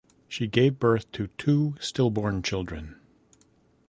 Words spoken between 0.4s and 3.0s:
gave birth to two stillborn children.